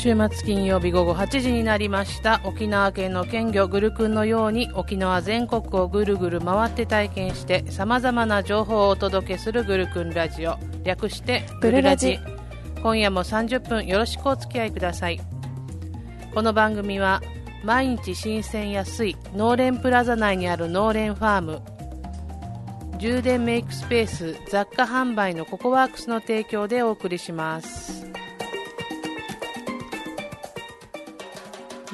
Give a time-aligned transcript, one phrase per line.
[0.00, 2.40] 週末金曜日午後8時になりました。
[2.44, 10.56] 沖縄県の県魚グルクンのように沖縄全国をぐるぐる回って体験してさまざまな情報をお届けするグルクンラジオ。
[10.84, 12.18] 略してグルラジ。
[12.82, 15.20] 今夜も30分よろしくお付き合いください。
[16.32, 17.20] この番組は
[17.62, 21.62] 毎日新鮮安い農連プラザ内にある農連ファーム。
[22.96, 28.10] 充電メイクスペース雑貨販売のココワークスの提供でお送りします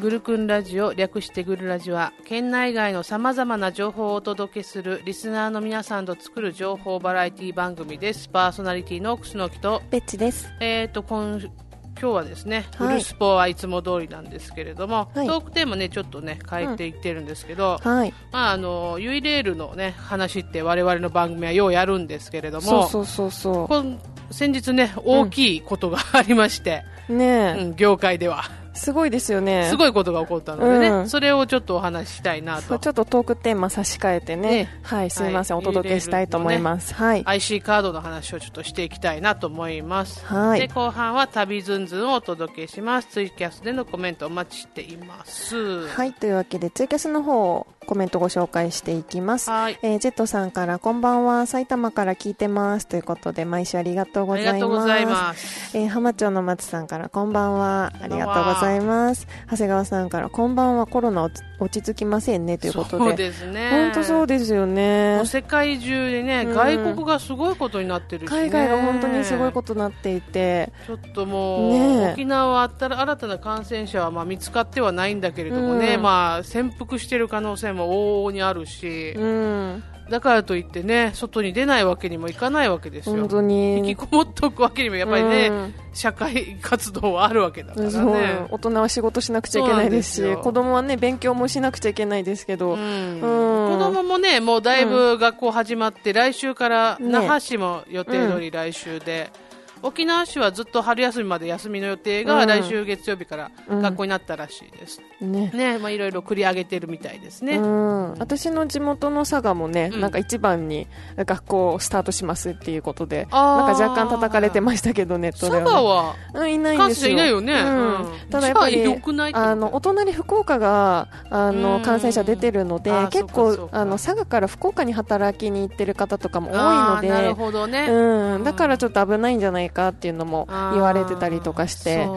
[0.07, 8.29] グルクンラジオ略してグルラジは県内外のさまざまな情報をお届けするリスナーの皆さんと作る情報バラエティ番組です。
[8.29, 10.49] パーソナリティの楠木とベッチです。
[10.61, 11.51] えーと今今
[11.97, 23.85] 日はですね、はい、ルスポはいつも通りなんですけれども、はい、トークテーマねちょっとね変えていってるんですけど、うんはい、まああのユイレールのね話って我々の番組はようやるんですけれども、そうそうそうそ
[24.31, 24.33] う。
[24.33, 28.45] 先日ね大きいことがありまして、うん、ね、うん、業界では。
[28.77, 29.67] すごいですよね。
[29.69, 32.79] すごいことが起こったのでね、うん、それをちょっとお話ししたいなと。
[32.79, 36.93] ちょっとトークテーマ差し替えてね、ねはい、すみません、はい、お届けしたいと思います。
[36.93, 37.23] ね、はい。
[37.25, 40.25] IC カードの話をちょっとしていきたいなと思います。
[40.25, 40.61] はい。
[40.61, 43.09] で、後半は旅ずんずんをお届けします。
[43.09, 45.89] ツイキャスでのコメントお待ちしています。
[45.89, 49.49] はい、というわけで、ツイキャスの方をコメントご紹介していきます。
[49.49, 49.79] はい。
[49.83, 52.87] えー、ジェットさんから、こんばんは、埼玉から聞いてます。
[52.87, 54.53] ということで、毎週ありがとうございます。
[54.53, 55.77] ありがとうございます。
[55.77, 59.27] えー、浜町の松さんから、こんばんは、ありがとうございます。
[59.51, 63.05] 長谷川さんから、こんばんは、コロナ落ち着きませんね、ということで。
[63.05, 63.71] そうですね。
[63.71, 65.23] 本当そうですよね。
[65.25, 70.73] 世界中でね、うん、外国がすごいことになってるし、ね、海外が本当にすごいことになっていて。
[70.87, 83.17] ちょっともう、ね、沖縄は新たな感染者はまあ見つかってはないんだけれどもね、うん、まあ潜伏している可能性も往々にあるし、うん、だからといってね、外に出ないわけにもいかないわけですよ。
[83.17, 83.79] 本当に。
[83.79, 88.47] 引きこもっておくわけにも、やっぱりね、うん、社会活動はあるわけだからね。
[88.51, 92.75] 大人は仕事しなくちゃいけないですし、子供はね、勉強もしなくちゃいけないですけど。
[92.75, 93.21] うん。
[93.21, 99.07] 子供もね、もうだいぶ学校始まって、来週から那覇市も予定通り来週で。
[99.07, 99.46] ね
[99.87, 105.01] 沖縄市はずっと春休みまで休みの予定が来週月曜日から学校になったらしいです。
[105.21, 105.51] うん、ね。
[105.55, 107.57] ね、まあいろいろ繰り上げてるみたいですね。
[107.57, 108.13] うん。
[108.19, 115.65] 私の地元の佐賀もね、うん、なんか一番に学校をスタートしますっていうことで、なんか若干叩かれてましたけど、ネットでは、ね。
[115.65, 117.13] 佐賀は、うん、いないんですよ。
[117.13, 117.53] いないよね。
[117.55, 118.07] うん。
[118.31, 118.85] ただやっぱり、
[119.33, 127.87] あの、お隣福岡が、あの、感染者出てるので、結構、あの、佐賀から福岡に働きに行ってる方とかも多いので、なるほどね。
[127.89, 128.45] うん。
[128.45, 132.09] だからちょっと危ないんじゃないかっていうのも言われてたりとかして。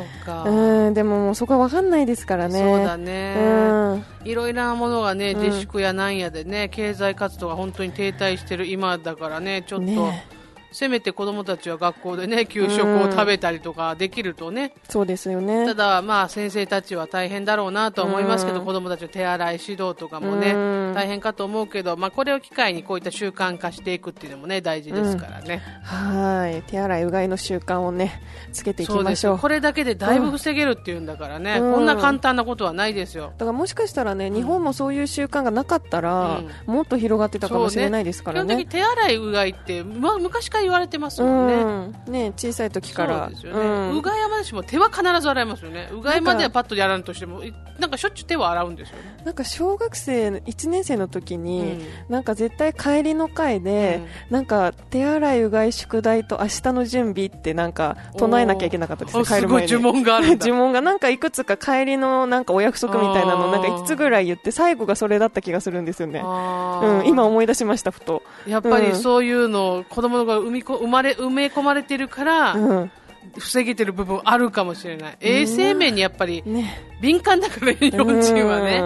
[0.46, 2.59] うんでももうそこは分かんないですからね。
[2.59, 10.39] そうだね、うん、いろいろなものがね自粛やなんやでね、経済活動が本当に停滞してる今だからねちょっと、ね
[10.72, 15.66] せめて子供たちは学校でね給食を食べたりとかできるとね、そうですよね。
[15.66, 20.53] ただ、まあ、先生たちは大変だろうなと思いますけど、子供たちの手洗い指導とかもね、
[20.94, 26.62] 大変かと思うけど、まあ、これを機会にこういった習慣化していくっていうのもね大事ですからね、はい。
[26.63, 29.40] 手洗いうがいの習慣をねつけていきましょう。
[29.40, 33.34] これだけでだいぶ防げるっていうんだからね、こんな簡単なことはないですよ。
[33.38, 38.47] だからもしかしたらね日本もそういう習慣がなかったら、もっと広がってたかもしれないですからね。
[38.47, 43.25] 基本的に手洗いうがいって、まあ、昔から言われてますもんね,、ね小さい時から。
[43.25, 45.90] そうですよね、うがい山でしも手は必ず洗いますよね。
[45.92, 47.42] うがいまではパッとやらんとしても
[47.80, 49.03] なんかしょっちゅう手は洗うんですよね。
[49.24, 59.72] なんか小学生1年生の時に、なんか絶対帰りの会で、なんか手洗いうがい宿題と明日の準備ってなんか唱えなきゃいけなかったですね帰る前に。
[59.72, 68.24] 呪文がある 呪文がなんかいくつか帰りのなんかお約束みたいなのなんか5つぐらい言って最後がそれだった気がするんですよね、うん、今思い出しましたふと。
[68.48, 72.92] やっぱりそういうの、子供が生みこ生まれ埋め込まれてるから、うん。
[73.38, 75.18] 防げてる部分あるかもしれない。
[75.20, 76.44] 衛生面にやっぱり、
[77.02, 78.82] 敏感だから、日本人はね。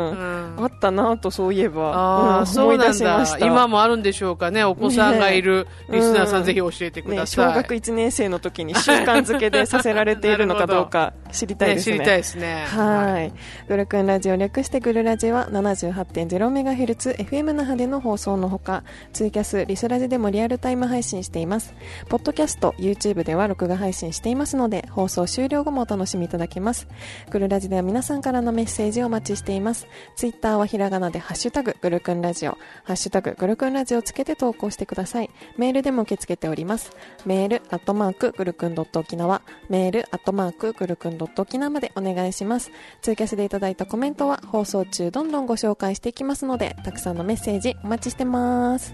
[0.58, 1.91] あったなと、そういえば。
[1.94, 3.38] ああ、そうなんだ。
[3.39, 4.63] 今もあるんでしょうかね。
[4.63, 7.48] お子さんがいるリスナーさん、ぜひ教えてください。
[7.48, 11.98] 小学1年生の時に習慣づけでさせられているのかどうか知りたいですね。
[11.98, 12.66] 知りたいですね。
[12.68, 13.33] はい。
[13.68, 18.83] グルクンラジオ略してグルラジは 78.0MHz FM 那覇での放送のほか、
[19.13, 21.74] ツイキャス、リスラジでもリアルタイム配信しています。
[22.10, 26.88] ポッドキャスト、YouTube では録画配信していますので、放送終了後もお楽しみいただけます。
[27.31, 29.88] グルラジでは皆さんからのメッセージをお待ちしています。
[30.16, 35.30] ツイッターはひらがなでハッシュタググルクンラジオ、ハッシュタググルクンラジオをつけて投稿してください。
[35.57, 36.92] メールでも受け付けております。
[37.25, 42.72] メール、アットマーク、グルクンドット沖縄、メール、アットマーク、グルクンドット沖縄までお願いします。
[43.01, 48.94] ツイキャスでいただいたコメントは放送中どんどんご紹介していきますので、たくさんのメッセージお待ちしてます。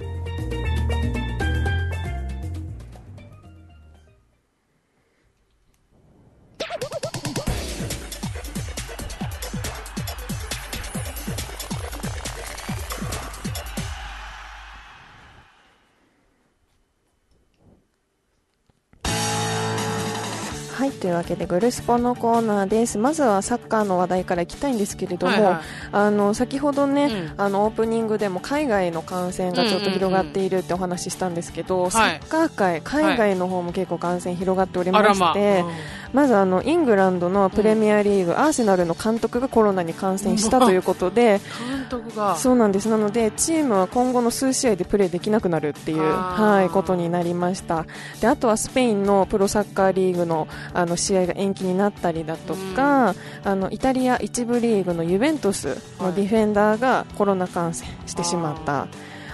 [21.10, 23.00] いというわけでグルスポのコーナーです。
[23.00, 25.62] まずはサッカーの話題からいきたいんですけれども、はいはい。
[25.92, 27.10] あの先ほどね、う
[27.40, 27.42] ん。
[27.42, 35.66] あのオープニングでも海外の感染がちょっと広がっているってお話ししたんですけど、サッカー界海外の方も結構感染広がっておりまして、
[36.14, 42.36] まずあのイングランドのプレミアリーグ、アーセナルの監督がコロナに感染したということで、監督が。
[42.36, 42.90] そうなんです。
[42.90, 47.86] なのでチームは今後の数試合でプレーできなくなるっていう、はい、ことになりました。
[48.22, 53.14] であとはスペインのプロサッカーリーグのあの試合が延期になったりだとか、
[53.44, 58.88] あのイタリア一部リーグのユベントスのディフェンダーがコロナ感染してしまった。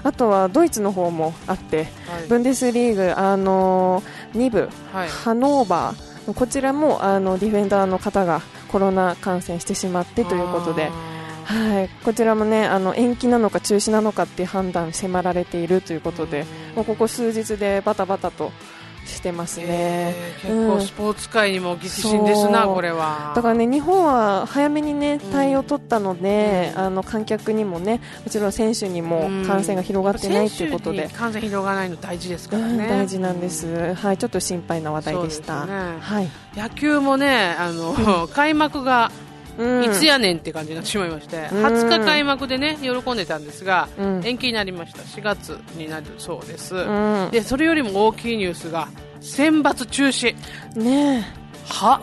[0.03, 1.87] あとはドイツの方もあって、はい。
[2.29, 5.09] ブンデスリーグ、あの2部、はい。
[5.09, 10.89] ハノーバー、こちらもあのディフェンダーの方がコロナ感染してしまってということで、
[11.47, 16.45] あはい、こちらもねあの延期なのか中止なのかっていう判断迫られているということで、
[16.75, 18.51] もうここ数日でバタバタと
[19.05, 19.67] してますーね。
[19.69, 20.77] えー結うん。
[20.77, 22.75] 構スポーツ界にも激震ですな、そう。
[22.75, 23.33] これは。
[23.35, 26.81] だからね日本は早めにね対応を取ったので、うん。
[26.81, 30.99] あの観客にもねもちろん選手にも感染が広がってないということで。
[30.99, 35.65] 選手に、感染広がらないの大事ですかうんらね、大事なんです、はい、ちょっと心配な話題でした。
[35.65, 35.97] ね。
[35.99, 36.29] はい。
[36.55, 39.11] 野球もねあの、 開幕が
[39.57, 39.83] うん。
[39.83, 41.65] いつやねんって感じになってしまいまして、うん。
[41.65, 44.21] 20日開幕でね喜んでたんですが、うん。
[44.25, 45.01] 延期になりました。
[45.01, 47.29] 4月になるそうです、うん。
[47.31, 48.87] でそれよりも大きいニュースが
[49.21, 50.35] 選抜中止。
[50.75, 51.25] ね
[51.67, 52.01] は？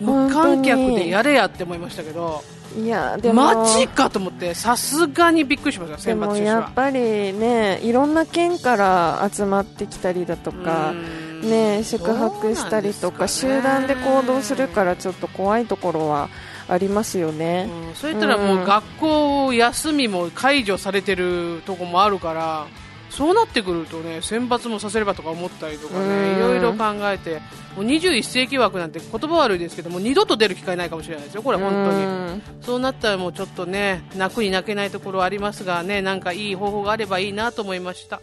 [0.00, 2.42] 無観客でやれやって思いましたけど
[2.78, 3.34] えいやでも。
[3.54, 6.46] マジかと思ってさすがにびっくりしましたで選抜も中止は。
[6.46, 7.00] やっぱり
[7.32, 11.30] ねいろんな県から集まってきたりだとか、うん。
[11.40, 16.28] ね、宿泊したりとか、集団で行動するからちょっと怖いところは
[16.70, 17.68] ありますよね。
[17.88, 22.66] うんそういったらもう学校休みも解除されてるとこもあるから
[23.10, 27.40] そうなってくるとね選抜もさせればとか思ったりとかうんねいろいろ考えて
[27.76, 32.04] もう21世紀枠なんて言葉悪いですけども二度と出る機会ないかもしれないですよ、これ本当に。
[32.04, 38.20] うんそうなったらもうちょっとね泣くに泣けないところはありますがねなんかいい方法があればいいなと思いました。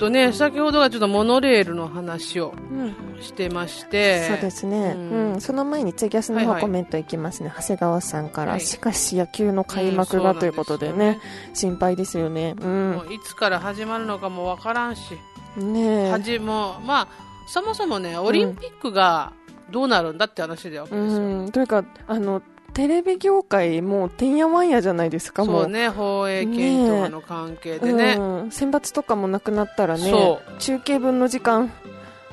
[0.00, 2.94] とね、先ほどはちょっとモノレールの話をうん。
[3.20, 5.32] してまして、そうですね、ううん。
[5.36, 6.54] んその前にツイキャスのはいはい。
[6.56, 8.60] 方コメントいきますね、長谷川さんから、はい。
[8.62, 11.20] しかし野球の開幕うんがということでね,、
[11.54, 12.56] 心配ですよね。
[12.60, 13.06] うん。
[13.10, 15.18] いつから始まるのかもわからんし、
[15.56, 16.10] ねえ。
[16.10, 17.08] はじもうまあ、
[17.46, 19.32] そもそもね、オリンピックが
[19.70, 20.88] どうなるんだって話だよ。
[20.90, 22.42] うん、というかあの
[22.80, 28.14] テレビ業界もうてんやわんやじゃないですかもそうね、放映権とかの関係でね。
[28.18, 31.70] うん、選抜とかもなくなったらねそ中継分の時間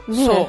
[0.08, 0.48] ねそう。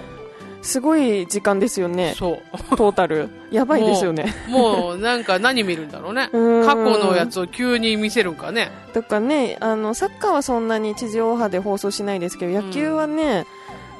[0.62, 2.34] すごい時間ですよねそ
[2.72, 2.76] う。
[2.76, 3.28] トータル。
[3.50, 4.32] やばいですよね。
[4.48, 6.30] もうなんか何見るんだろうね。
[6.32, 6.64] うん。
[6.64, 8.70] 過去のやつを急に見せるんかね。
[8.92, 13.46] とかねあのサッカーはそんなに地上波で放送しないですけど野球はね、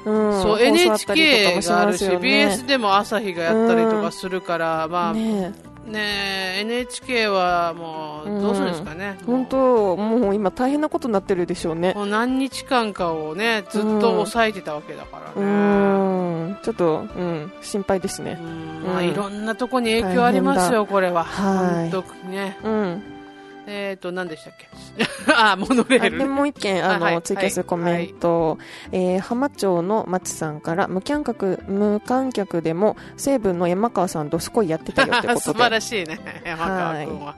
[0.05, 5.51] うんそう、NHK があるし、ね BS でも朝日がやったりとかするから、まあ、ね
[5.85, 9.17] ね NHK はもう、どうするんですかね。
[9.25, 11.93] 本当もう今大変なことになってるでしょうね。
[11.95, 16.51] もう何日間かをね、ずっと抑えてたわけだからうね。
[16.51, 16.57] ん。
[16.63, 18.37] ちょっと、うん、心配ですね。
[18.41, 18.83] うん。
[18.87, 19.07] まあ、うん。
[19.07, 21.23] いろんなとこに影響ありますよ、これは。
[21.23, 21.91] はい。
[21.91, 22.57] 本当にね。
[22.63, 23.18] うん
[23.71, 24.67] えっ、と、何でしたっけ？
[25.33, 26.27] あ、モノレール。
[26.27, 27.21] もう一件あの、あはい。
[27.21, 28.57] ツイキャスコメント、
[28.91, 37.35] えー浜町の松さんから無観客無観客でも西武の山川さんどすこいやってたよってこと 素で晴らしいね、山川君は。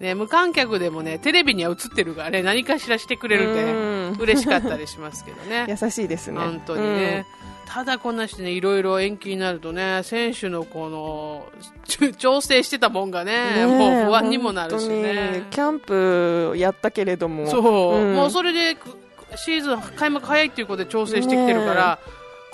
[0.00, 4.16] ね、無観客でもね、テレビには映ってるからね、何かしらしてくれるんで、うん。
[4.20, 5.66] 嬉しかったりしますけどね。
[5.82, 6.38] 優しいですね。
[6.38, 7.26] 本当にね。
[7.66, 11.46] ただこんなしてね、いろいろ延期になるとね、選手のこの、
[12.16, 15.32] 調整してたもんがね、うんねえもう不安にもなるしね。
[15.38, 15.42] に。
[15.50, 17.46] キャンプやったけれども。
[17.48, 18.14] そう、ん。
[18.14, 18.96] もうそれでく
[19.36, 21.98] シーズン開幕早いっていうことで調整してきてるから、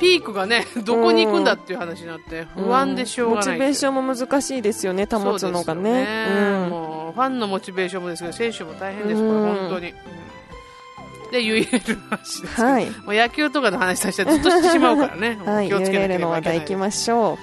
[0.00, 6.66] ピークがね、どこに行くんだっていう話になって、不安でしょうがないモチベーションも難しいですよね保つのがね。
[6.68, 9.56] もうファンのモチベーションもですけど選手も大変ですから、うん。
[9.58, 9.90] 本当に。
[9.90, 10.31] うん
[11.32, 12.90] で、URL の話ですはい。
[12.90, 15.68] もう野球とかの話させたらずっとしてしまうからね、 はい。
[15.68, 17.38] 気をつけな URL のければいけない話題いきましょ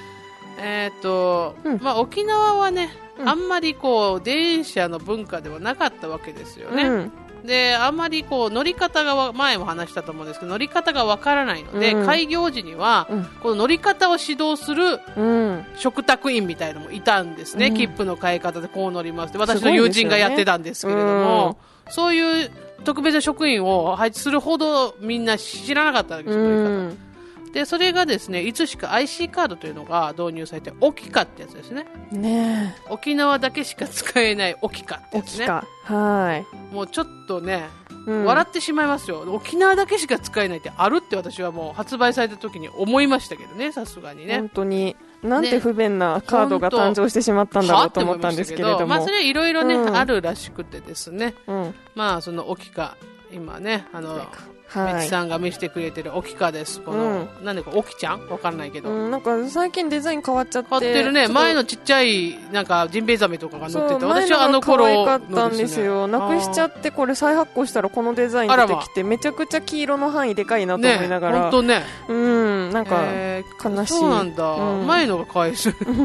[0.59, 1.79] えっ、と、うん。
[1.81, 3.29] まあ、沖縄はね、うん。
[3.29, 6.83] あんまりこう電車の文化ではなかったわけですよう、ね。
[6.83, 7.11] うん。
[7.43, 12.05] であんまりこう乗り方がわ前も話したと思うんですけど乗り方がわからないので、うん。
[12.05, 13.25] 開業時には、うん。
[13.41, 15.65] この乗り方を指導するうん。
[15.75, 17.73] 食卓員みたいのもいたんですね、うん。
[17.73, 19.39] 切符の買い方でこう乗りますって。
[19.39, 21.57] 私の友人がやってたんですけれども、
[21.89, 22.51] そういう
[22.83, 27.09] 特別な職員を配置するほどみんな知らなかったわけでうすよ、乗り方ん。
[27.53, 35.17] でそれがですねいつしか IC カードというのが導入されてオキカってやつですねね沖縄だけしか使えないオキカってえ。
[35.17, 35.47] やつね。
[35.47, 37.67] はもうちょっとね、
[38.07, 38.11] い。
[38.11, 44.95] うん笑ってしまいますよ沖縄だけしか使えないってあるって私はもう発売された時に思いましたけどねさすがにね本当に。
[45.23, 48.87] なんて不便なカードが誕生してしまったんだろうと思ったんですけれども。
[48.87, 49.95] まあ、それはいろいろね、うん。
[49.95, 51.35] あるらしくてですね。
[51.47, 51.75] うん。
[51.95, 52.95] まあそのオキカ
[53.31, 54.25] 今ねあの
[54.69, 54.93] はい。
[54.95, 56.81] メチさんが見せてくれてるオキカです。
[56.81, 58.27] この、なんでかオキちゃん？
[58.29, 60.69] わかんないけど、うん、なんか最近デザイン変わっちゃって。
[60.69, 61.27] 変わってるね。
[61.27, 66.07] 前のちっちゃいなんかジンベエザメとかが乗ってて私はあの頃前のかったんですよ。
[66.07, 71.41] のなくしちゃっって、これ再発行したらこのデザイン出てきて、めちゃくちゃ黄色の範囲でかいなと思いながら。
[71.43, 71.83] 本当ね。
[72.07, 73.93] うん、なんか、えー悲しい。
[73.93, 74.87] そうなんだ、うん。
[74.87, 75.53] 前のがかわい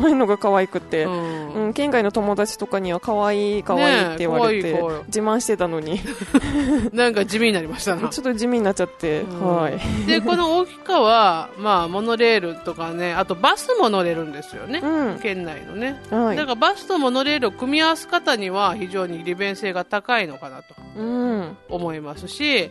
[0.03, 6.01] 前のが可愛くて、ううんん、県外の友達とかには可愛い可愛いって言われて、ね自慢してたのに、
[6.93, 8.09] なんか地味になりましたな。
[8.11, 9.57] ちょっと地味になっちゃって、うん。
[9.57, 9.79] はい。
[10.07, 16.01] でこの大きかは、 まあ、モノレールとかねあとバスも乗れるんですよね、うん、県内のね。
[16.11, 16.37] はい。
[16.37, 16.45] だ。
[16.45, 22.71] からバスとモノレールを組み合わす方には非常に利便性が高いのかなとうん、思いますし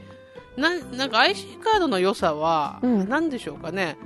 [0.56, 3.10] ななんか IC カードの良さはうん。
[3.10, 3.98] 何でしょうかね、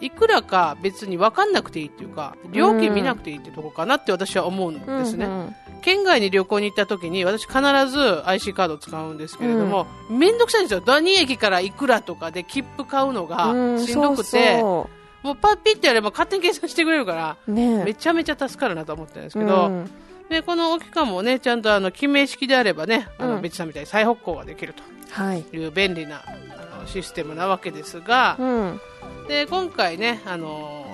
[0.00, 5.54] いくらか別に分かんなくていいっていうか料金見なくていいってとこかなって私は思うんですね、うん
[5.86, 10.82] 県外に旅行に行った時に私必ず IC カードを使うんですけれども、めんどくさいんですよ。
[10.84, 14.90] 何駅からいくらとかで切符買うのがうんしんどくて、そ
[15.22, 19.90] もうパッピってやれば勝手に計算してくれるからうねめちゃめちゃ助かるなと思ってるんですけど、うん。
[20.28, 23.42] でこの置き換もねちゃんとあの記名式であればねあのうん。
[23.42, 24.74] 別さんみたいに再発行ができる
[25.10, 25.44] はい。
[25.44, 28.80] という便利なあのシステムなわけですがう、ん、
[29.28, 30.84] で今回ねあの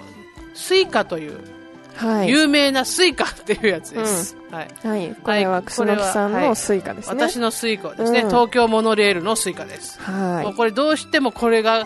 [0.52, 1.61] スイカという
[1.96, 2.28] はい。
[2.28, 4.68] 有名なスイカっていうやつです、はい。
[4.82, 5.14] はい。
[5.22, 7.20] これは楠木さんのスイカですね。
[7.20, 8.28] 私のスイカはですね、うん。
[8.28, 10.44] 東京モノレールのスイカです、はい。
[10.44, 11.84] もうこれどうしてもこれが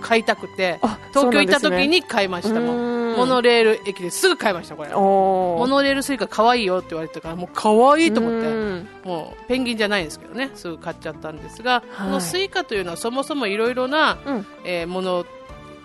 [0.00, 2.90] 買いたくてあ東京行った時に買いましたもん。
[2.90, 4.90] うんモノレール駅ですぐ買いましたこれ。
[4.90, 8.46] モノレールスイカ可愛いよって言われてたからもう可愛いと思って。
[8.46, 8.88] うん。
[9.04, 12.06] もうペンギンじゃないんですけどねすぐ買っちゃったんですが、はい。
[12.08, 14.46] このスイカというのはそもそもいろいろな、うん。
[14.64, 15.24] えーもの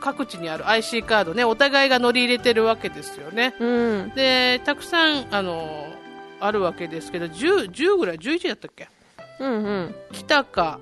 [0.02, 4.10] 各地にある IC カードねお互いが乗り入れてるわけですよねうん。
[4.16, 5.88] でたくさんあの
[6.42, 8.90] あるわけですけど 10, 10ぐらい11だったっけ？
[9.40, 9.96] うんうん。
[10.12, 10.80] 北か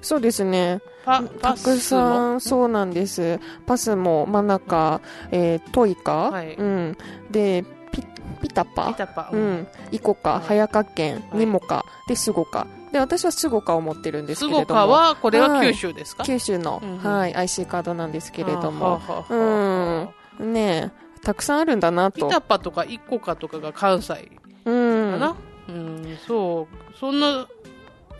[0.00, 0.80] そうですね。
[1.04, 1.76] パたくパスも？
[1.80, 3.38] さん、そうなんです。
[3.66, 5.00] パスも、マナカ、
[5.30, 6.98] えー、トイカ、はいうん。
[7.30, 8.02] で、ピ、
[8.42, 8.88] ピタパ？
[8.88, 9.66] ピタパ、うん。
[9.92, 12.66] イコカ、はい早川県、はいニモカ、で、スゴカ？
[12.92, 14.66] で、私はスゴカを持ってるんですスけれども。
[14.66, 18.84] ゴカはこれははい九州ですか、九州の、うんうんはい、IC カードなんですけれどはあも。
[18.86, 22.26] はあはあはあねえ、たくさんあるんだなと。
[22.26, 24.30] ピタパとかイコカとかが関西
[24.64, 25.12] うん。
[25.12, 25.36] かな、
[25.68, 27.46] うん、そうそんな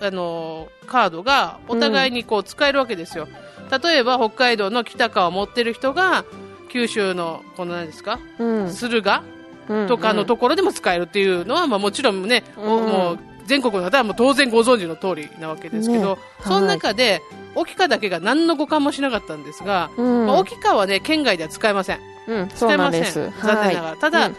[0.03, 3.29] あのカードがお互いにこう使えるわけですよ、
[3.83, 6.25] 例えば北海道の北川を持ってる人が
[6.71, 8.71] 九州のこの何ですか、うん。
[8.71, 9.23] 駿河
[9.69, 13.19] うんとかのところでも使えるっていうのは、まあ、もちろんね、うんもう
[13.51, 16.23] 全国の方はもう当然ご存知の通りなわけですけど、ね。
[16.45, 17.21] その中で
[17.57, 20.27] OKICA だけが何の互換もしなかったんですが、うん。
[20.29, 22.01] まあ、 OKICA はね県外では使えません。
[22.29, 23.05] うん、使えません。
[23.05, 24.37] 残念ながら、ただ、うん。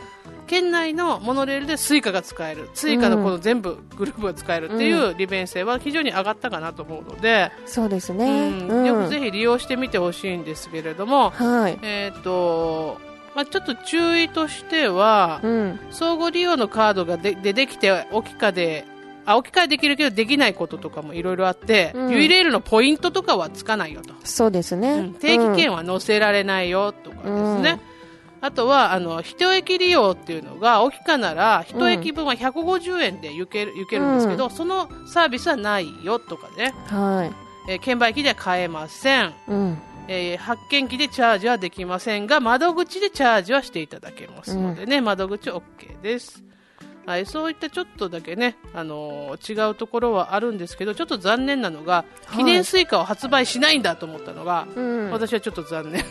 [0.47, 2.69] 県内のモノレールでスイカが使える。
[2.73, 8.85] スイカのこの全部グループが使えるっていう利便性は非常に上がったかなと思うので、そうですうね。
[8.85, 11.79] よくぜひ利用してみてほしいんですけれども、はい。
[11.81, 12.97] えっ、と
[13.35, 15.79] まあ、ちょっと注意としては、うん。
[15.89, 18.85] 相互利用のカードがででできて置き換で
[19.25, 24.93] あ置き換えできるけどできないこととかもいろいろあって、うんユイレールのポイントとかはつかないよと、そうですね。
[24.93, 27.79] うん定期券は載せられないよとかですね、
[28.41, 37.15] あとはあの一駅利用っていうのが置き換なら一駅分は150円で行ける行けるんですけど、そのサービスはないよとかね、うん。
[37.15, 37.31] はい。
[37.69, 39.77] えー券売機では買えません、うん。
[40.07, 46.43] えー発券機でチャージはできませんが窓口でチャージはしていただけますのでね、窓口 OK です。
[47.05, 52.37] はい、そういったちょっとだけね、あのー違うところはあるんですけどちょっと残念なのがはい。
[52.37, 55.11] 記念スイカを発売しないんだと思ったのが、うん。
[55.11, 56.05] 私はちょっと残念、ね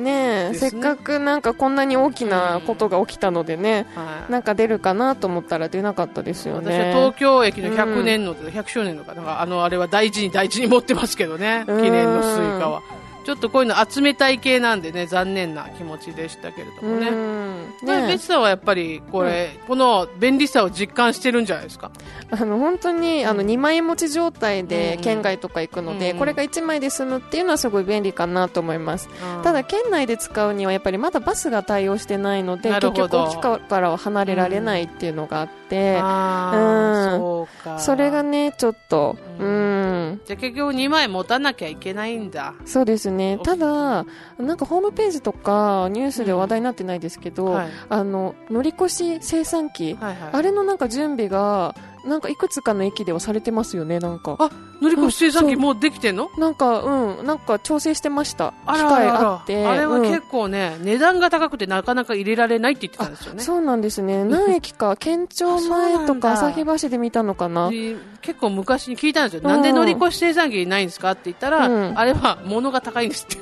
[0.00, 0.52] ね。
[0.54, 4.32] せっかくなんかこんなに大きなことが起きたのでね、はい。
[4.32, 6.92] なんか出るかなと思ったら出なかったですよ私ね。
[6.92, 11.82] は東京駅の100年の、100周年の方があのあれは大事に大事に持ってますけどねうん。
[11.82, 12.82] 記念のスイカは
[13.24, 17.08] ちょっとこういうの集めたい系なんでね、残念な気持ちでしたけれどもね。
[17.08, 17.60] うん。
[17.82, 21.90] ね、ベツさんはやっぱりこれ、この便利さを実感してるんじゃないですか？
[22.30, 26.18] あの本当にあの2枚持ち状態でうん県外とか行くので、うん。
[26.18, 29.08] これが1枚で済むっていうのはすごい便利かなと思います、
[29.42, 37.78] ただ県内で使うにはやっぱりまだバスが対応してないので結局沖からは離れられないっていうのがあって、うん。
[37.78, 42.54] それがねちょっとううんんじゃあ結局2枚持たなきゃいけないんだ。
[42.64, 44.04] そうですねただ
[44.38, 47.68] なんかホームページとかニュースで話題になってないですけど、はい。
[47.88, 50.30] あの乗り越し生産機、はいはい。
[50.32, 56.30] あれのなんか準備がなんかいくつかの駅ではされてますよねなんかあ乗り越し生機もうできてんの？
[56.38, 58.54] なんか、うん、なんか調整してました。
[58.66, 59.66] あ機械らあらあって。
[59.66, 63.42] あれはうん結構ね、値段が高くてなかなか入れられないって言ってたんですよね。
[63.42, 64.24] そうなんですね。
[64.24, 67.68] 何駅か、県庁前とか あそうなんだ旭橋で見たのかな。
[67.70, 73.38] で結構昔に聞いたんですよ、うんなんで乗り越し生産機ないんですかって言ったら、うんあれは物が高いんですって、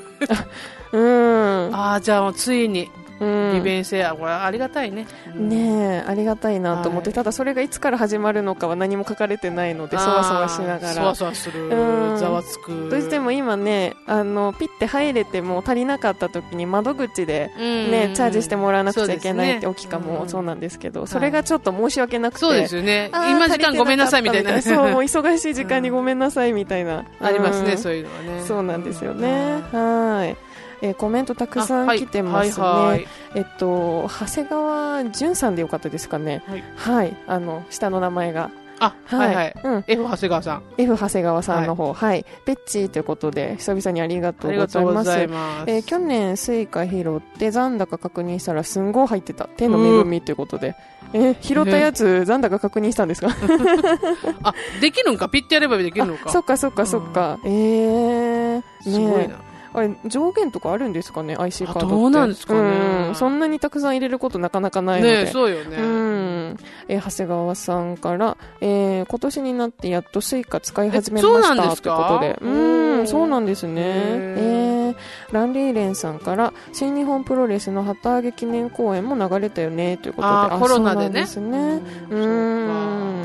[0.97, 1.69] うん。
[1.73, 5.05] ああ、じゃあもうついにうん利便性、あこれありがたいね。
[5.35, 11.15] うんねえ、ありがたいなと思って、はいただそれがいつから始まるのかは何も書かれてないので、そわそわしながあーそわら。
[11.15, 12.89] そわする、うんざわつく。
[12.89, 22.39] どうしても今ね、あの、ピッて入れても足りなかった時に窓口でうんね、チャージしてもらわなくちゃいけないって、そうですね沖かもそうなんですけど、んそれがちょっと申し訳なくて。
[22.39, 23.09] そうですよね。
[23.13, 24.61] 今時間ごめんなさいみたいな。
[24.61, 27.05] そう、もう忙しい時間にごめんなさいみたいな。
[27.21, 28.43] ありますね、うんそういうのはね。
[28.45, 29.63] そうなんですよね。
[29.73, 30.35] うんはい。
[30.81, 32.65] えーコメントたくさん来てますね。
[32.65, 36.41] はいはいえっと、長谷川淳さんでよかったですかね。
[36.47, 37.17] はいはい。
[37.27, 38.49] あの、下の名前が。
[38.81, 39.55] あ、はいはい。
[39.61, 39.83] うん。
[39.87, 40.63] F 長谷川さん。
[40.77, 41.93] F 長谷川さんの方。
[41.93, 42.25] はい。
[42.45, 44.77] ベッチーということで、久々にありがとうございます。
[44.77, 45.69] がとうございます。
[45.69, 50.75] えー去年スイカ拾って残高確認したらすんごい入ってた天の恵みということで、
[51.11, 53.27] えー拾ったやつ残高確認したんですか？
[54.43, 55.27] あ、できるんか？
[55.27, 56.23] ピッてやればできるのか？
[56.27, 59.35] あそっかそっかそっか、えー、ねすごいな。
[59.79, 61.95] あれ上限とかあるんですかね？IC カードって。
[61.95, 62.59] どうなんですかね。
[63.09, 63.15] うん。
[63.15, 65.25] そんなにたくさん入れることなかなかないので。
[65.25, 65.77] ねそうよね。
[65.77, 66.57] うん。
[66.87, 71.95] えー長谷川さんから、えー今年になってやっとスイカ使い始めましたというなんですか？
[72.09, 73.81] ことでうんそうなんですね。
[73.81, 73.83] へ
[74.37, 74.95] えー
[75.31, 80.33] ランリーレンさんから新日本プロレスの旗揚げ記念公演も流れたよねということで。
[80.33, 81.25] あーコロナでね。
[81.27, 82.07] そうなんですね。
[82.09, 82.19] うん。
[82.19, 83.18] うん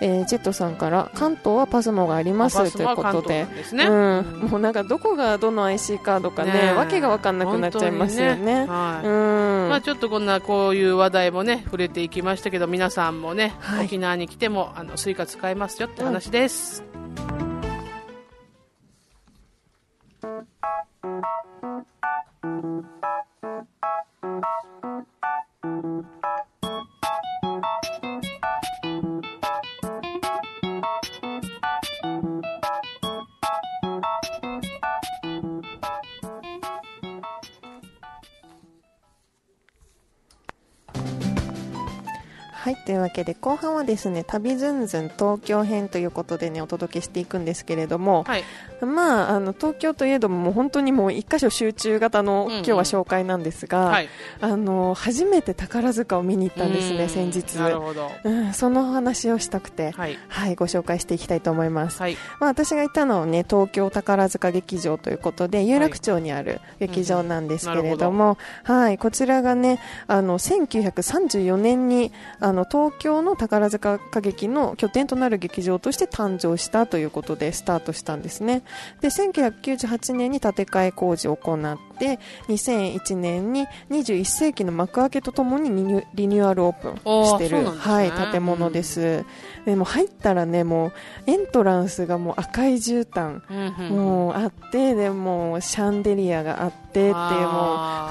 [0.00, 3.46] えージェットさんから関東はパスモがありますということで。
[3.72, 3.84] ね。
[3.86, 6.72] うん、もうなんかどこがどの IC カードかねねえ。
[6.72, 8.62] わけが分かんなくなっちゃいますよね。
[8.62, 8.66] うん。
[8.66, 13.86] まあ、ちょっとこんなこういう話題もね触れていきましたけど皆さんもね、はい。
[13.86, 16.84] 沖縄に来てもあのスイカ使えますよって話です、
[42.62, 48.44] はいというわけで後半はですね旅ずんずん東京編ということでねお届けしていくんですけれども、はい。
[48.80, 52.56] まああの東京といえどももう本当にもう一箇所集中型の、うんうん。
[52.58, 54.08] 今日は紹介なんですが、はい。
[54.40, 57.54] あの初めて宝塚を見に行ったんですうんね先日。
[57.54, 58.08] なるほど。
[58.22, 60.16] うん、そのお話をしたくて、はい。
[60.28, 62.00] はい、ご紹介していきたいと思います。
[62.00, 62.16] はい。
[62.38, 78.62] まあ、私がいたのはね、東京宝塚劇場ということで、有楽町にある劇場なんですけれども、はい、こちらがね、あの、1934年に、あの、東京の宝塚歌劇の拠点となる劇場として誕生したということでスタートしたんですね。
[79.00, 87.70] で、1998年に建て替え工事を行って、2001年に21世紀の幕開けとともにリニュリニューアルオープンしてる、ね。
[87.70, 89.24] はい、建物です。
[89.64, 90.92] でも入ったらね、もう、
[91.28, 97.16] エントランスがもう赤い絨毯、うんうんもうあって、でもうシャンデリアがあってっていう、もう、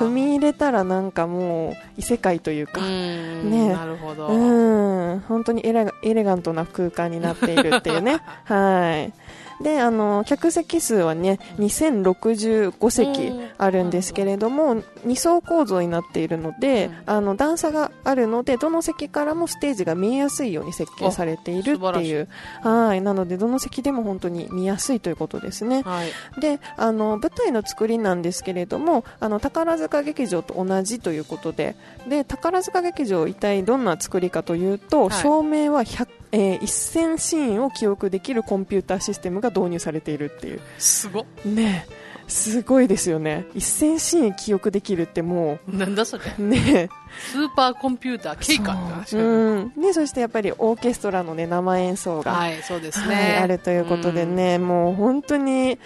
[0.03, 3.73] 踏み入れたらなんかもう異世界というか、うんね。
[3.73, 8.21] なるほど、うん、本当にエレガエレガントな空間になっているっていうね。
[8.45, 9.13] はい。
[9.61, 17.13] で、あの、客席数はね、2065席あるんですけれども、2層構造になっているので、うん。
[17.13, 22.27] あの、段差があるので、どの席からもステージが見えやすいように設計されているっていう。
[22.61, 23.01] はい。
[23.01, 25.81] なので、どの席でも本当に見やすいということですね。
[25.83, 26.11] はい。
[26.39, 31.75] であの舞台の作りなんですけれどもあの宝塚劇場と同じということで。
[32.07, 35.21] で宝塚劇場一体どんな作りかというと、はい。
[35.21, 40.61] 照明は100、えー1000シーンを記憶できるコンピューターシステムが導入されているっていう。
[40.77, 41.21] すご。
[41.21, 42.01] っねえ。
[42.31, 43.45] すごいですよね。
[43.55, 46.23] 1000シーン記憶できるってもなんだそれ。
[46.39, 46.89] うねえ。
[47.31, 53.15] スーパーコンピューター、ケイカって話が、うん、でそしてやっぱりオーケストラの、ね、生演奏が、はい、そうですね。
[53.15, 55.77] はいあるということでね、もう本当に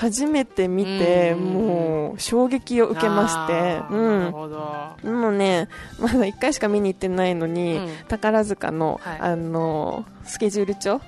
[0.00, 3.82] 初めて見て、うんもう衝撃を受けまして。
[3.90, 4.18] うん。
[4.20, 4.96] なるほど。
[5.04, 7.88] もうね、まだ1回しか見に行ってないのに、うん。
[8.08, 9.18] 宝塚の、はい。
[9.20, 11.02] あのスケジュール帳？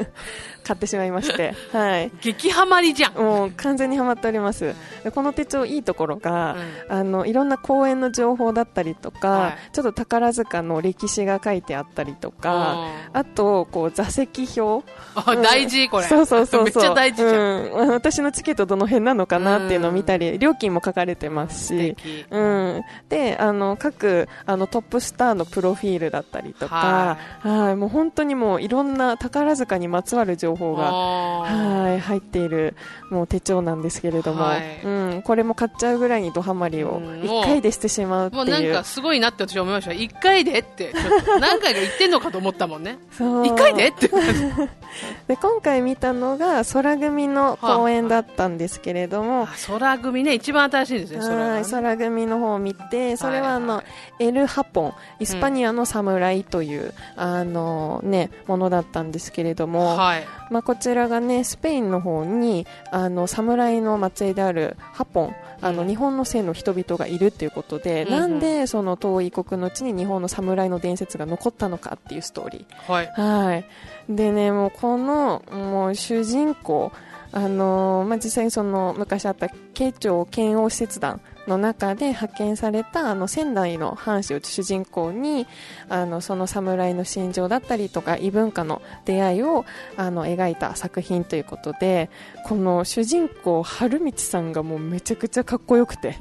[0.62, 2.12] 買ってしまいまして、 はい。
[2.20, 3.14] 激ハマりじゃん。
[3.14, 4.74] もう完全にハマっております。
[5.04, 6.56] でこの手帳いいところが、
[6.88, 6.96] うん。
[6.98, 9.58] あのいろんな公演の情報だったりとか、はい。
[9.72, 12.74] ちょっと宝塚の歴史が書いてあったりとか、
[13.12, 13.18] うん。
[13.20, 14.84] あとこう座席表。
[15.14, 16.06] あ大事、これ。
[16.06, 16.64] そうそうそうそう。
[16.64, 17.62] めっちゃ大事じゃん。
[17.70, 22.26] うん、私のチケットどの辺なのかなっていうのを見たり、料金も書かれてます素し、敵。
[22.30, 27.76] うん、であの各あのトップスターのプロフィールだったりとか、はい。
[27.76, 30.88] もう本当にもういろんな宝塚にまつわる情報が。
[30.88, 32.76] あーはい入っている
[33.10, 39.92] もう手帳なんですけれども、はいうん、これも買っちゃうぐらいにドハマりをうん1回でしてしまうってもうなんいうかすごいなって私は思いました。
[39.92, 40.92] 一回でって、
[41.40, 42.98] 何回か言ってんのかと思ったもんね。
[43.12, 44.08] そう一回でって。
[45.28, 51.64] で今回見たのが空組の公演だったんですけれども、あ空組ね、一番新しいですね、空はい、がね。
[51.70, 53.84] 空組の方を見て、それはあの、はい
[54.20, 60.26] エル・ハポン、イスパニアの侍という、あのね、ものだったんですけれども、はい。
[60.50, 72.92] まあ、こちらがね、スペインの方に、あの、侍の末裔であるハポン、あの、うん日本の姓の人々がいるっていうことで、うんうんなんでその遠い国の地に日本の侍の伝説が残ったのかっていうストーリー。
[72.92, 73.06] はい。
[73.06, 73.64] はい。
[74.08, 76.92] でね、もうこの、もう主人公、
[77.32, 85.46] あのーまあ、実際にその昔あった慶長剣王使節団の中で派遣されたあの仙台の藩士を主人公に
[85.88, 89.64] あのその侍の心情だったりとか異文化の出会いを
[89.96, 92.10] あの描いた作品ということで
[92.46, 96.16] この主人公春道さんがもうめちゃくちゃかっこよくて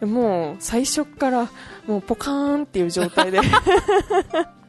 [0.00, 0.10] うん。
[0.10, 1.50] もう最初から
[1.86, 3.40] もうポカーンっていう状態で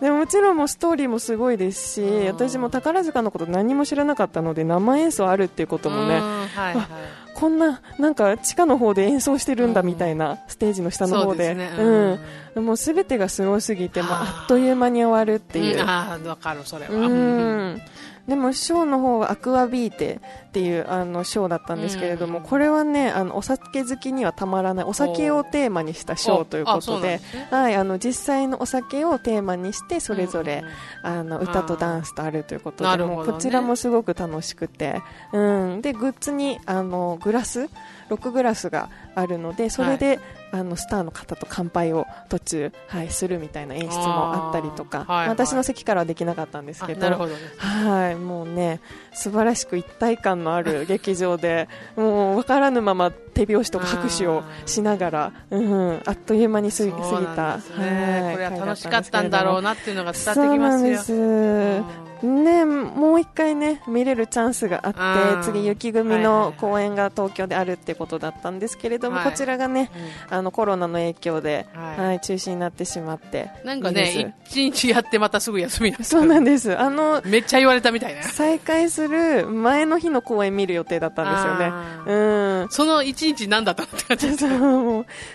[0.00, 2.26] でもちろんもうストーリーもすごいですしうん。
[2.26, 6.20] 私も宝塚のこと何も知らなかったので生演奏あるっていうこともねうん。
[6.20, 6.86] はいはい。
[7.34, 11.48] こんななんか地下の方で演奏してるんだみたいなステージの下の方で。
[11.48, 12.20] そうですね。
[12.56, 15.80] うん、もう全てがすごすぎてもああっという間に終わるっていう。
[15.80, 15.88] うん。
[15.88, 16.90] ああ、わかる、それは。
[16.92, 17.80] うん
[18.28, 22.44] でもショーの方はアクアビーテっていうあのショーだったんですけれども、うん。
[22.44, 30.64] これはねあのお酒好きにはたまらないお酒をテーマにしたショーということではい、あの実際のお酒をテーマにしてそれぞれ、
[31.02, 33.16] あの歌とダンスとあるということで、ね。
[33.16, 35.02] こちらもすごく楽しくて、
[35.32, 37.68] うん、でグッズにあのグラス
[38.10, 40.18] ロックグラスがあるのでそれで、
[40.52, 47.58] あのスターの方と乾杯を途中、はい、するみたいな演出もあったりとか、はいはい私の席からはできなかったんですあけどなるほどです。
[47.58, 48.80] はい、もうね、
[49.12, 60.88] 素晴らしく一体感のある劇場で、 もう分からぬまま手拍子とか拍手をしながら、うん、あっという間に過ぎた、ねはいこれは楽しかったんだろうなっていうのが伝わってそうきますよ。
[60.88, 61.99] なんです。
[62.22, 64.94] ね、もう一回ね、見れるチャンスがあっ
[65.34, 69.30] うんて、次、雪組の公演が東京であるってことだったんですけれども、はい。
[69.30, 69.90] こちらがね、
[70.30, 70.36] うん。
[70.36, 72.06] あの、コロナの影響で、はい。
[72.06, 73.50] はい、中止になってしまって。
[73.64, 76.78] なんかね、一日やってまたすぐ休みなんですそうなんです。
[76.78, 78.22] あの、めっちゃ言われたみたいな。
[78.22, 81.72] 再開する前の日の公演見る予定だったんですよね。
[82.06, 82.68] うん。
[82.70, 84.26] その一日何だったのって感じ。
[84.30, 84.46] です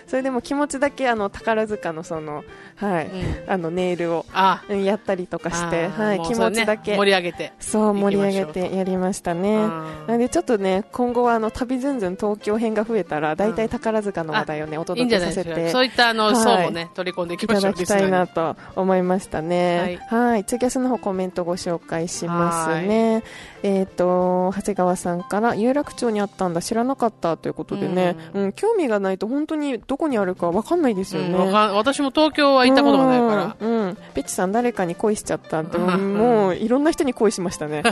[0.06, 2.44] それでも気持ちだけあの宝塚のその、
[2.76, 3.06] はい。
[3.06, 3.50] うん。
[3.50, 4.24] あのネイルを
[4.68, 7.52] やったりとかして、はい、気持ちだけ盛り上げて。
[7.60, 9.56] そう盛り上げてやりましたね。
[9.56, 15.70] うんなのでちょっとね今後はあの旅ずんずん東京編が増えたら大体宝塚の話題をねおいい届けさせて。
[15.70, 17.72] そういったあの、はい層もね、取り込んでいきいましょう。
[17.72, 20.00] ただきたいなと思いましたね。
[20.08, 23.22] はい、ツイキャスの方コメントご紹介しますね。
[23.62, 31.36] えっ、と長谷川さんから有楽町にあったんだ知らなかったということでね、うん、興味がないと本当にどこにあるかわかんないですよね。
[31.36, 33.56] 私も東京は行ったことがないから。
[33.58, 37.84] うん、うん、ペチさん誰かに恋しちゃったってもう いろんな人に恋しましたね。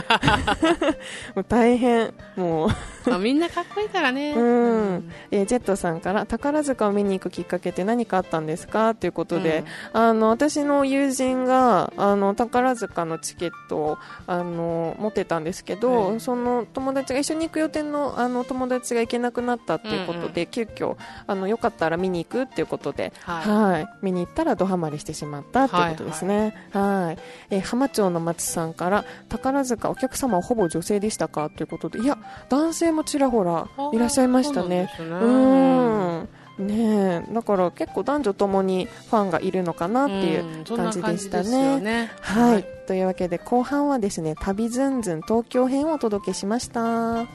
[1.33, 2.13] もう大変。
[2.35, 2.69] もう。
[3.09, 4.33] まあみんなかっこいいからね。
[4.33, 5.11] うん。
[5.31, 8.93] えージェットさんから宝塚を見に行くきっかけって何かあったんですか？
[8.93, 16.19] ということで、あの私の友人があの宝塚のチケットをあの持ってたんですけど、うん。
[16.19, 23.73] その友達が一緒に行く予定のあの友達が行けなくなったっていうことで、急遽あのよかったら見に行くっていうことで、はい。
[23.75, 26.53] はい、見に行ったらドハマりしてしまったっていうことですね。
[26.73, 27.21] はい。
[27.51, 31.49] えー浜町の松さんから宝塚お客様はほぼ女性でしたか？
[31.49, 32.17] ということで、いや
[32.49, 34.89] 男性もちらほらいらっしゃいましたね。
[34.97, 36.29] そうんん。
[36.57, 41.43] ねえだから結構男女ともにファンがいるのかなっていう感じでした。
[41.43, 42.09] ね。
[42.21, 47.25] はい、というわけで後半はですね旅ずんずん東京編をお届けしました。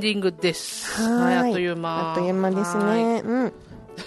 [0.00, 1.00] ンディングです。
[1.02, 2.10] はいあっという間。
[2.10, 3.04] あっという間ですはい。
[3.04, 3.22] ね。
[3.24, 3.52] うん。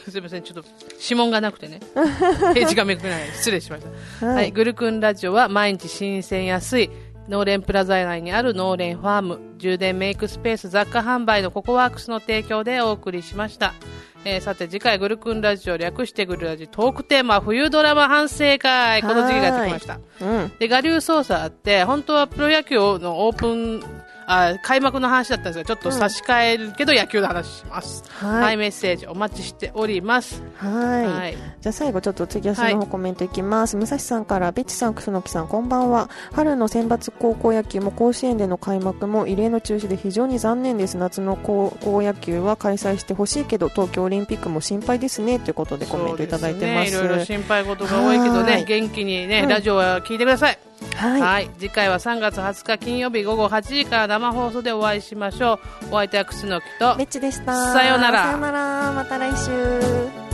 [0.10, 0.67] すみません、ちょっと
[0.99, 3.84] 指紋がなくてね、 ページがめくれない、失礼しまし
[4.19, 4.25] た。
[4.25, 6.89] はいはい、グルクンラジオは毎日新鮮安い、
[7.29, 13.73] 農連プラザ内にある農連ファーム、充電メイクスペース雑貨販売のココワークスの提供でお送りしました。
[14.25, 19.99] えーさて次回グルクンラジオ略してグルラジトークテーマは冬ドラマ反省会この時期がやってきました。
[20.21, 20.51] うん。
[20.60, 23.84] で、我流操作あって、本当はプロ野球のオープン、
[24.27, 28.03] あ開幕の話だったんですが、ちょっと差し替えるけど野球の話します。
[28.09, 30.43] はいはい、メッセージお待ちしております。
[30.57, 31.05] はい。
[31.05, 31.33] はい
[31.63, 33.77] じゃあ最後ちょっとツイキャスの方コメントいきます。
[33.77, 36.09] 武蔵さんから、ベッチさん、楠木さん、こんばんは。
[36.33, 40.97] 春の選抜高校野球も甲子園での開幕も異例の中止で非常に残念です。
[40.97, 45.39] 夏の高校野球は開催してほしいけど、東京オリンピックも心配ですね。
[45.39, 46.91] ということでコメントいただいてます。
[46.91, 50.57] すね、いろいろ心配事が多いけどはね、い元気にね、うんラジオは聞いてください。
[50.96, 51.22] はい。
[51.22, 55.88] はい、次回は3月20日金曜日午後8時から生放送でお会いしましょう。
[55.88, 57.74] お相手は楠木とベッチでした。
[57.74, 58.91] さようならさようなら。
[58.93, 60.33] また来週。